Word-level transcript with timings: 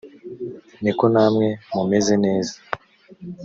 ni 0.83 0.91
ko 0.97 1.05
namwe 1.13 1.47
mumeze 1.75 2.13
neza 2.25 2.55